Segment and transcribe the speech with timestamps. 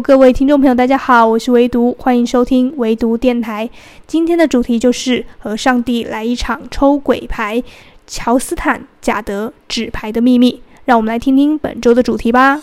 [0.00, 3.68] 各位听众朋友，大家好，我是唯独，欢迎收听唯独电台。
[4.06, 7.62] 今天的主题就是和上帝来一场抽鬼牌，
[8.06, 10.60] 乔斯坦贾德纸牌的秘密。
[10.84, 12.60] 让我们来听听本周的主题吧。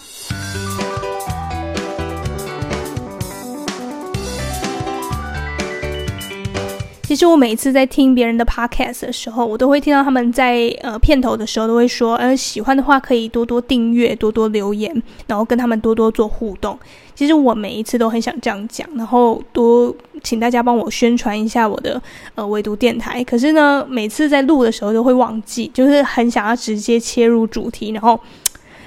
[7.04, 14.90] 其实我每一次在听别人的 podcast 的时候，我都会听到他们在呃片头的时候都会说，呃喜欢的话可以多多订阅、多多留言，
[15.28, 16.80] 然后跟他们多多做互动。
[17.14, 22.02] 其实我每一次都很想这样讲，然后多请大家帮我宣传一下我的
[22.36, 23.22] 呃唯独电台。
[23.24, 28.18] 可是呢，每次在录的时候都会忘记，就是很想要直接切入主题，然后。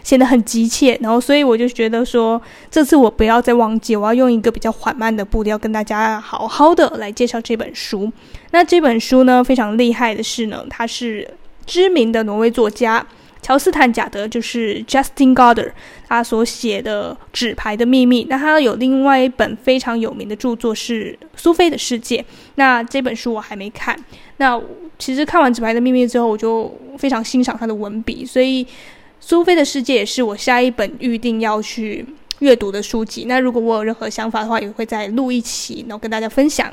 [0.06, 8.09] 显得很急切，然后所以我就觉得说，这次我不要再忘记，我要用一个比较缓慢的步调跟大家好好的来介绍这本书。
[8.52, 11.29] 那这本书呢，非常厉害的是呢，它是
[11.66, 13.05] 知名的挪威作家
[13.42, 15.73] 乔斯坦贾德，就是 Justin Gardner，
[16.07, 18.23] 他所写的《纸牌的秘密》。
[18.30, 22.18] 那他有另外一本非常有名的著作是《苏菲的世界》。
[22.54, 23.99] 那这本书我还没看。
[24.37, 24.57] 那
[25.01, 28.65] 其实看完《纸牌的秘密》之后，我就非常欣赏他的文笔，所以。
[29.29, 32.07] 苏菲的世界也是我下一本预定要去
[32.38, 33.24] 阅读的书籍。
[33.27, 36.73] 那如果我有任何想法的话，也会再录一期，然后跟大家分享。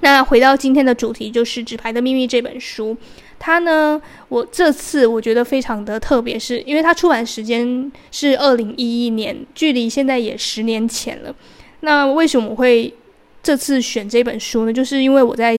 [0.00, 2.96] 那回到今天的主题，就是《纸牌的秘密》这本书。
[3.38, 11.32] 它呢，我这次我觉得非常的特别，是因为它出版时间是二零一一年，距离现在也十年前了。
[11.82, 12.92] 那为什么我会
[13.44, 14.72] 这次选这本书呢？
[14.72, 15.56] 就是因为我在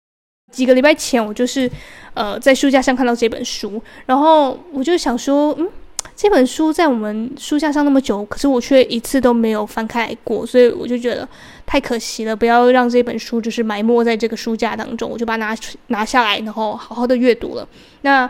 [0.52, 1.72] 几个礼拜前，我就是
[2.14, 5.70] 呃在书架上看到这本书，然后我就想说，嗯。
[6.18, 11.30] 这本书在我们书架上那么久，可是我却一次都没有翻开过，所以我就觉得
[11.64, 12.36] 太可惜了。
[12.36, 15.56] 不要让这本书就是埋没在这个书架当中，我就把它拿
[15.90, 17.68] 拿下来，然后好好的阅读了。
[18.02, 18.28] 那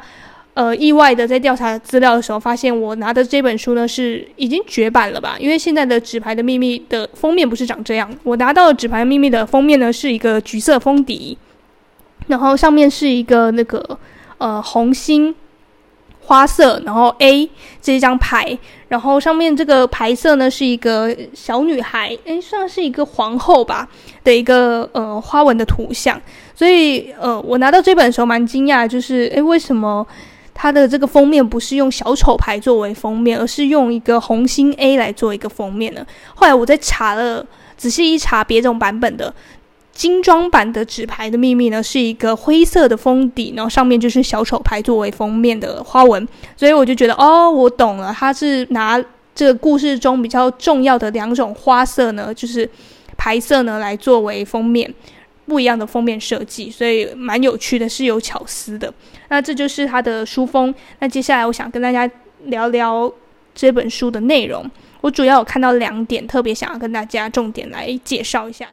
[0.54, 5.38] 呃，意外的在调查资料的时候，发现我拿的这本书呢是已经绝版了吧？
[5.40, 11.38] 因为现在的《纸牌的秘密》的封面不是长这样，我拿到《纸牌秘密》的封面呢是一个橘色封底，
[12.28, 13.98] 然后上面是一个那个
[14.40, 15.34] 呃红心。
[16.28, 17.50] 花色，然后 A
[17.82, 18.58] 这一张牌，
[18.90, 23.88] 然后上面这个牌色呢是一个小女孩，诶，算是一个皇后吧
[24.26, 26.22] 的一个呃花纹的图像。
[26.54, 30.06] 所以呃，我拿到这本的时候蛮惊讶，就是诶，为什么
[30.54, 36.06] 它的这个封面不是用小丑牌作为封面，而是用一个红心 A 来做一个封面呢？
[36.36, 37.46] 后来我在查了，
[37.78, 39.34] 仔细一查别种版本的。
[39.98, 46.26] 精装版的纸牌的秘密呢，是一个灰色的封底，然后上面就是小丑牌作为封面的花纹，
[46.56, 49.04] 所以我就觉得哦，我懂了，它是拿
[49.34, 52.70] 这个故事中比较重要的两种花色呢， 就是
[53.18, 54.94] 牌色呢来作为封面，
[55.48, 58.94] 不一样的封面设计，所以蛮有趣的，是有巧思的。
[59.30, 60.72] 那这就是它的书封。
[61.00, 62.08] 那接下来我想跟大家
[62.44, 63.12] 聊聊
[63.56, 64.64] 这本书的内容，
[65.02, 68.68] 我主要有看到两点，特别想要跟大家重点来介绍一下。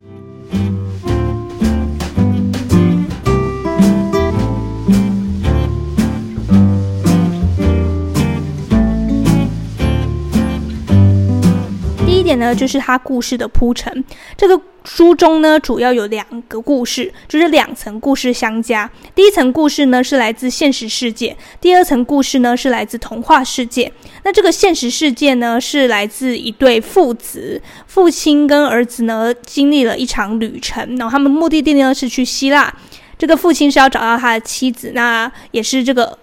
[12.37, 14.05] 呢，就是它故事的铺陈。
[14.37, 18.91] 这个书中呢，主要有两个故事，就是两层故事相加。
[19.15, 23.91] 第一层故事呢，是来自现实世界；第二层故事呢，是来自童话世界。
[24.25, 32.73] 那这个现实世界呢，是来自一对父子，父亲跟儿子呢，经历了一场旅程，然后他们目的地呢是去希腊。
[33.17, 36.19] 这个父亲是要找到他的妻子，那也是这个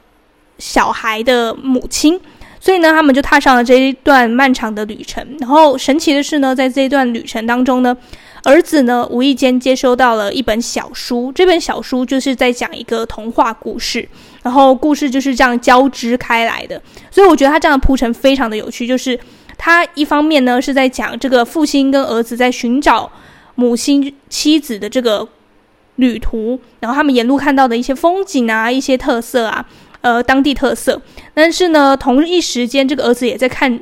[0.60, 2.20] 小孩的母亲。
[2.64, 5.26] 所以呢，他们就踏上了这一段漫长的旅程。
[5.40, 7.98] 然后神奇的是呢，在这一段旅程当中呢，
[8.44, 11.32] 儿子呢无意间接收到了一本小书。
[11.34, 14.08] 这本小书就是在讲一个童话故事，
[14.44, 16.80] 然后故事就是这样交织开来的。
[17.10, 18.86] 所以我觉得他这样的铺陈非常的有趣。
[18.86, 19.20] 就是
[19.58, 23.12] 他一方面呢是在讲这个父亲跟儿子在寻找
[23.56, 25.28] 母亲妻子的这个
[25.96, 29.66] 旅途，然后他们沿路看到的一些风景啊，一些特色啊。
[30.02, 31.00] 呃，当地特色，
[31.34, 33.80] 但是呢，同一时间，这个儿子也在看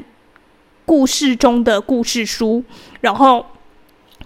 [0.86, 2.64] 故事中的故事书，
[3.02, 3.46] 然后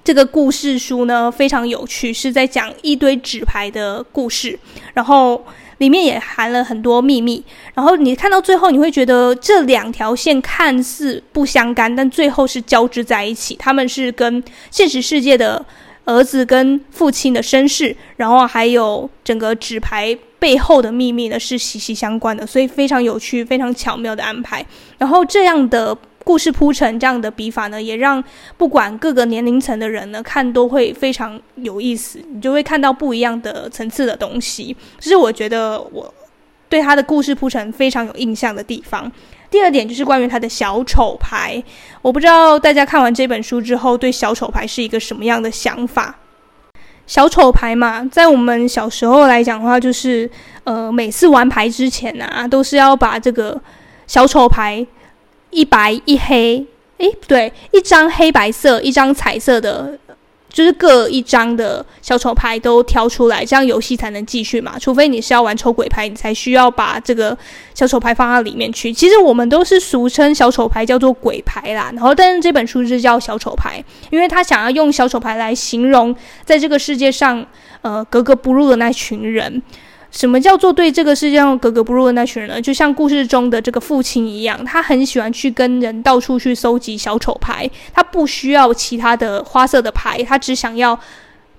[0.03, 4.57] 这个故事书呢非常有趣，是在讲一堆纸牌的故事，
[4.95, 5.45] 然后
[5.77, 7.43] 里面也含了很多秘密，
[7.75, 15.63] 然后你看到最后，你会觉得这两条线看似不相干，但最后是交织在一起，他们是跟现实世界的
[16.05, 20.17] 儿子跟父亲的身世，然后还有整个纸牌。
[20.43, 24.65] 背后的秘密呢是息息相关的，所以非常有趣、非常巧妙的安排。
[24.97, 28.21] 然后这样的故事铺陈、这样的笔法呢，也让
[28.57, 34.75] 不管各个年龄层的人呢看都会非常有意思，你就会看到不一样的层次的东西。
[34.99, 36.13] 这是我觉得我
[36.67, 39.09] 对他的故事铺陈非常有印象的地方。
[39.53, 41.63] 第二点就是关于他的小丑牌，
[42.01, 46.15] 我不知道大家看完这本书之后对小丑牌是一个什么样的想法。
[47.05, 50.27] 小丑牌嘛，在我们小时候来讲的话，就是
[50.63, 53.61] 呃，每次玩牌之前啊，都是要把这个
[54.07, 54.83] 小丑牌
[55.51, 56.65] 一白一黑，
[56.97, 59.99] 诶，不对，一张黑白色，一张彩色的。
[60.53, 64.77] 就是各一张的小丑牌都挑出来，这样游戏才能继续嘛。
[64.79, 67.35] 除非你是要玩抽鬼牌，你才需要把这个
[67.73, 68.93] 小丑牌放到里面去。
[68.93, 71.89] 其实我们都是俗称小丑牌叫做鬼牌啦。
[71.93, 76.15] 然后，但是这本书是叫小丑牌，因为他想要用小丑牌来形容
[76.45, 77.43] 在这个世界上，
[77.81, 79.59] 呃，格格不入的那群人。
[80.13, 82.61] 什么叫做对这个世界上格格不入的那群人呢？
[82.61, 90.97] 就像故事中的这个父亲一样，他很喜欢去跟人到处去搜集小丑牌，他不需要其他的花色的牌，他只想要。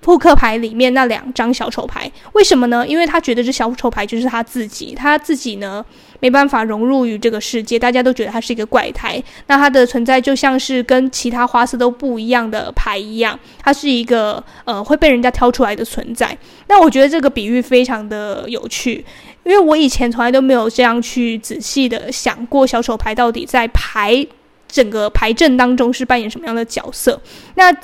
[0.05, 2.87] 扑克牌里面那两张小丑牌，为什么呢？
[2.87, 5.83] 因为他觉得这小丑牌就是他自己，他自己呢
[6.19, 9.19] 没办法融入于这个世界，大家都觉得他是一个怪胎。
[9.47, 16.37] 那他的存在就像是跟其他花色都不一样的牌一样，他是一个呃会被人家挑出来的存在。
[16.67, 19.03] 那我觉得这个比喻非常的有趣，
[19.43, 24.23] 因为我以前从来都没有这样去仔细的想过小丑牌到底在牌
[24.67, 27.19] 整个牌阵当中是扮演什么样的角色。
[27.55, 27.75] 那。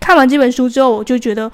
[0.00, 1.50] 看完这本书之后，我就觉得，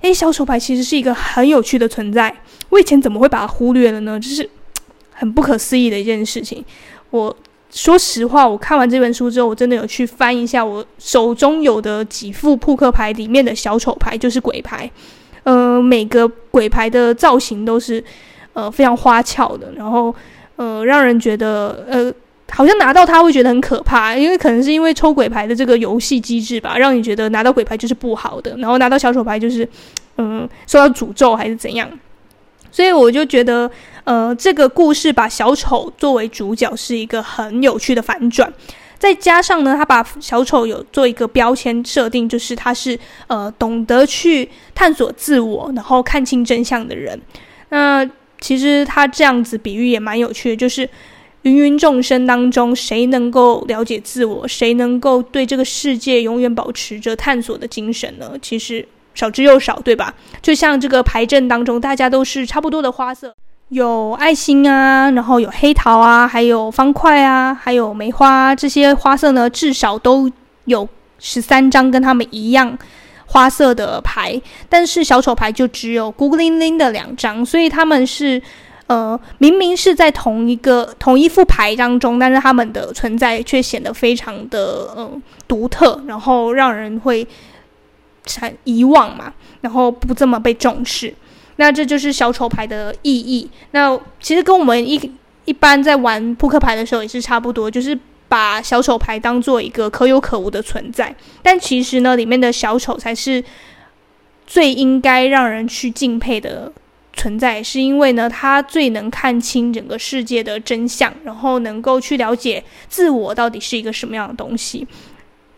[0.00, 2.34] 诶，小丑牌其实是一个很有趣的存在。
[2.70, 4.18] 我以前怎么会把它忽略了呢？
[4.18, 4.48] 就是
[5.12, 6.64] 很不可思议的一件事情。
[7.10, 7.36] 我
[7.70, 14.90] 说实话，我看完这本书之后，我真的有去翻一下我手中有的几副扑克牌里面的小丑牌，就是鬼牌。
[15.44, 18.02] 呃，每个鬼牌的造型都是
[18.54, 20.14] 呃非常花俏的，然后
[20.56, 22.12] 呃让人觉得呃。
[22.54, 29.66] 好像拿到它会觉得很可怕，因为可能是因为抽鬼牌的这个游戏机制吧，让你觉得拿到鬼牌就是不好的，然后拿到小丑牌就是，
[30.18, 31.88] 嗯，受到诅咒还是怎样。
[32.70, 33.70] 所以我就觉得，
[34.04, 38.52] 呃，这个故事把小丑作为主角是一个很有趣的反转，
[38.98, 42.98] 再加上呢，他把小丑有做一个标签设定，就是他是
[43.28, 47.18] 呃懂得去探索自我，然后看清真相的人。
[47.70, 48.06] 那
[48.40, 50.88] 其实他这样子比喻也蛮有趣的，就是。
[51.42, 54.46] 芸芸众生当中，谁能够了解自我？
[54.46, 58.32] 谁能够对这个世界永远保持着探索的精神呢？
[58.40, 60.14] 其实少之又少，对吧？
[60.40, 63.34] 就像这个牌阵当中，大家都是差不多的花色，
[63.70, 70.30] 有爱心啊，然后有黑桃啊，还有方块啊，还有梅花，这些花色呢，至少都
[70.66, 72.78] 有十三张跟他们一样
[73.26, 78.40] 花色的牌，但是小丑牌就只有孤零零的两张，所以他们是。
[78.92, 87.26] 呃，明明是在同一个同一副牌当中，但是他们的存在却显得非常的嗯、呃、独特，然后让人会
[88.26, 91.14] 产遗忘嘛，然后不这么被重视。
[91.56, 93.48] 那这就是小丑牌的意义。
[93.70, 95.10] 那其实跟我们一
[95.46, 97.98] 一般在玩扑克牌的时候也是差不多，就是
[98.28, 101.14] 把小丑牌当做一个可有可无的存在。
[101.42, 103.42] 但其实呢，里面的小丑才是
[104.46, 106.70] 最应该让人去敬佩的。
[107.12, 114.86] 存在是因为呢，他最能看清整个世界的真相，然后能够去了解自我到底是一个什么样的东西。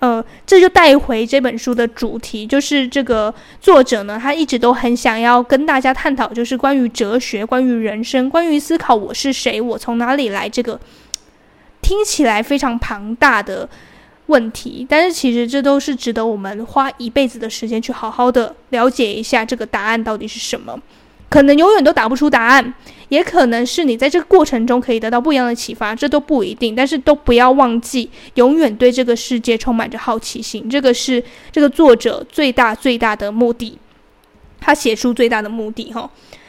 [0.01, 10.79] 呃，这就带回这本书的主题，就是这个作者呢，他一直都很想要跟大家探讨，就是关于哲学、关于人生、关于思考我是谁、我从哪里来这个
[11.81, 13.67] 听起来非常庞大的
[14.27, 14.85] 问题。
[14.87, 20.79] 但是其实这都是值得我们花一辈子的时间去好好的了解一下这个答案到底是什么。
[21.35, 22.75] 可能永远都答不出答案，
[23.09, 26.77] 也可能是你在这个过程中可以得到不一样的启发，这都不一定。
[26.77, 33.77] 但是都不要忘记，永远对这个世界充满着好奇心，这个是这个作者最大最大的目的，
[34.61, 36.09] 他写书最大的目的哈。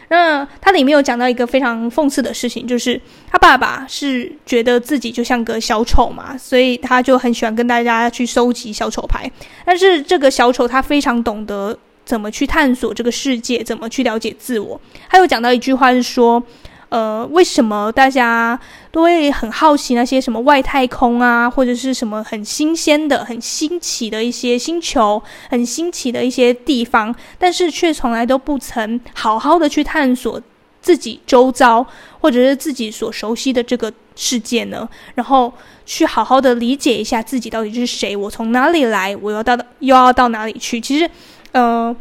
[0.09, 9.27] 那他里面有讲到一个非常讽刺的事情，就是他爸爸是觉得自己就像个小丑嘛，所以他就很喜欢跟大家去收集小丑牌。
[9.65, 11.75] 但是这个小丑他非常懂得。
[12.05, 13.63] 怎么去探索这个世界？
[13.63, 14.79] 怎么去了解自我？
[15.07, 16.41] 还有讲到一句话是说，
[16.89, 18.57] 呃，为什么大家
[18.91, 30.39] 都会很好奇那些什么外太空啊，或者是什么很新鲜的、很新奇的一些星球、很新奇的一些地方，但是却从来都不曾好好的去探索
[30.81, 31.85] 自己周遭
[32.21, 34.87] 或者是自己所熟悉的这个世界呢？
[35.15, 35.51] 然后
[35.87, 40.79] 去好好的理解一下自己到底是谁，我从哪里来，我要到又要到哪里去？
[40.79, 41.09] 其实。
[41.55, 41.95] 呃，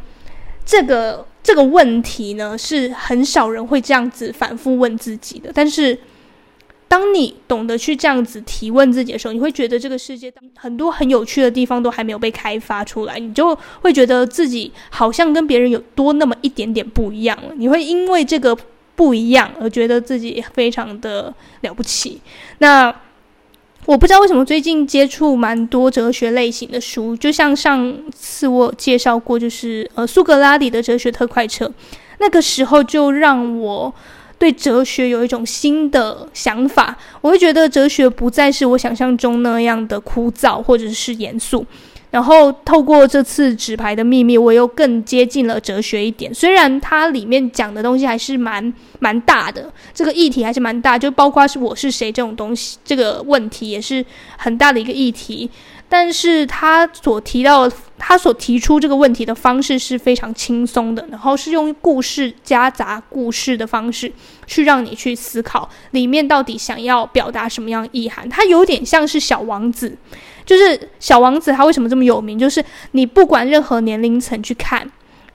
[0.65, 5.53] 这个这个问题呢，是很少人会这样子反复问自己的。
[5.55, 5.97] 但是，
[6.89, 17.55] 当你懂得去这样子提问自己的时候，你会觉得这个世界很多很有趣的地方都还没有被开发出来，你就会觉得自己好像跟别人有多那么一点点不一样了。
[17.55, 18.59] 你会因为这个
[18.97, 22.21] 不一样而觉得自己非常的了不起。
[22.59, 22.93] 那
[23.87, 31.71] 我不知道为什么最近接触蛮多哲学类型的书，就像上次我介绍过，就是呃苏格拉底的哲学特快车，
[32.19, 33.93] 那个时候就让我
[34.39, 41.65] 对哲学有一种新的想法，我会觉得哲学不再是我想象中那样的枯燥或者是严肃。
[42.15, 46.33] 然后透过这次纸牌的秘密，我又更接近了哲学一点。
[46.33, 54.07] 虽然它里面讲的东西还是蛮蛮大的，这个议题还是蛮大，就包括是我是谁这种东西，这个问题也是
[54.37, 55.51] 很大的一个议题。
[55.89, 64.13] 但是他所提到，他所提出这个问题的方式是非常轻松的，然后是用故事夹杂故事的方式
[64.47, 68.29] 去让你去思考里面到底想要表达什么样意涵。
[68.29, 69.97] 它有点像是小王子。
[70.47, 72.39] 就是小王子，他为什么这么有名？
[72.39, 74.87] 就是你不管任何年龄层去看，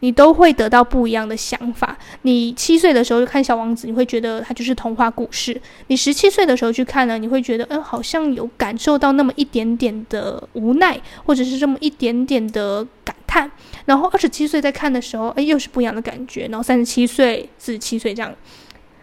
[0.02, 1.98] 你都会得到不一样的想法。
[2.22, 5.54] 你七岁的时候就看小王子，你会觉得他就是童话故事；
[5.88, 13.52] 你十七岁的时候去看呢，你会觉得，嗯，好像有感受到那么一点点的无奈，或者是这么一点点的感叹。
[13.86, 16.48] 然后二十七岁再看的时候，哎，又是不一样的感觉。
[16.48, 18.34] 然后三十七岁、四十七岁这样，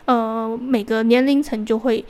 [0.06, 2.04] 呃，每个年龄层就会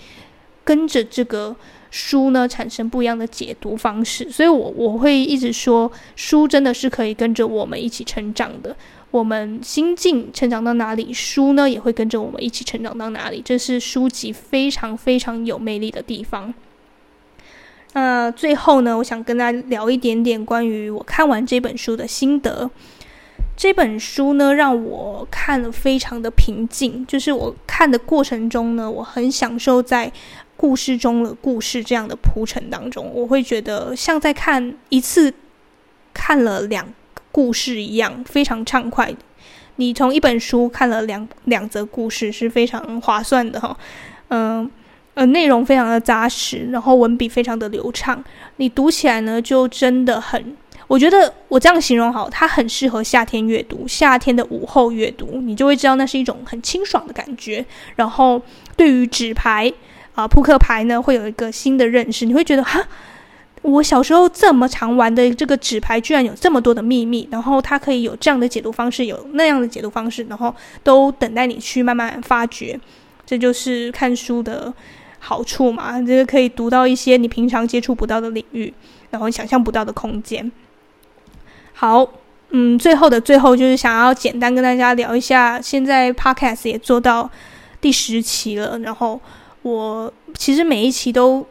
[0.64, 1.56] 跟着这个。
[1.90, 8.76] 书呢，产生不一样的解读方式，所以我我会一直说，书真的是可以跟着我们一起成长的。
[9.12, 13.40] 我们心境成长到哪里，书呢也会跟着我们一起成长到哪里。
[13.42, 16.52] 这是书籍非常非常有魅力的地方。
[17.94, 22.70] 那、最后呢，我想跟大家聊一点点关于我看完这本书的心得。
[23.56, 30.12] 这本书呢，让我看了非常的平静，就是我看的过程中呢，我很享受在。
[30.56, 35.32] 故事中的故事这样的铺陈当中，我会觉得像在看一次
[36.14, 39.14] 看了两个故事一样，非常畅快。
[39.76, 43.76] 你从一本书看了两两则故事是非常划算的哈，
[44.28, 44.70] 嗯
[45.12, 48.24] 呃，内容非常的扎实，然后文笔非常的流畅，
[48.56, 57.62] 你读起来呢就真的很，我觉得我这样形容好，它很适合夏天阅读，夏天的午后阅读，你就会知道那是一种很清爽的感觉。
[57.96, 58.40] 然后
[58.74, 59.70] 对于纸牌。
[60.16, 62.82] 啊，扑克牌呢会有一个新的认识，你会觉得哈，
[63.60, 72.80] 我小时候这么常玩的这个纸牌，居然有这么多的秘密，然后它可以有这样的解读方式，有那样的解读方式，然后都等待你去慢慢发掘。
[73.26, 74.72] 这就是看书的
[75.18, 78.72] 好处嘛，这个可以读到一些你平常接触不到的领域，
[79.10, 80.50] 然后想象不到的空间。
[81.74, 82.08] 好，
[82.52, 87.30] 嗯，最后的最后就是想要简单跟大家聊一下，现在 Podcast 也做到
[87.82, 89.20] 第十期了，然后。
[89.66, 91.44] 我其实每一期都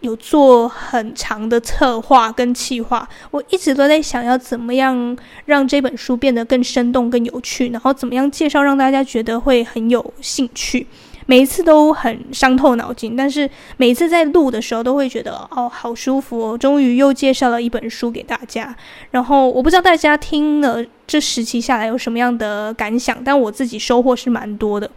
[0.00, 10.86] 有做很长的策划跟企划，我一直都在想要怎么样让这本书变得更生动、更有趣，然后怎么样介绍让大家觉得会很有兴趣。
[11.26, 18.74] 每一次都很伤透脑筋，但是每次在录的时候都会觉得哦，好舒服哦，终于又介绍了一本书给大家。
[19.10, 24.90] 然后我不知道大家听了这十期下来有什么样的感想，但我自己收获是蛮多的。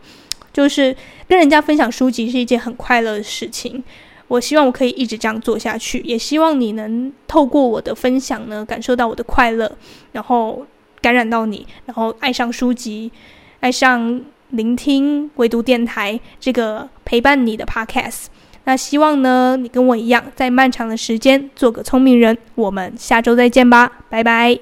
[0.53, 0.96] 就是
[1.27, 3.84] 跟人家分享书籍是一件很快乐的事情，
[4.27, 9.72] 我希望我可以一直这样做下去，也希望你能透过我的分享呢，感受到我的快乐，
[10.12, 10.65] 然后
[11.01, 13.12] 感染到你，然后爱上书籍，
[13.60, 18.25] 爱上聆听唯读电台这个陪伴你的 Podcast。
[18.63, 22.38] 那希望呢，你跟我一样，在漫长的时间做个聪明人。
[22.53, 24.60] 我们下周再见吧，拜拜。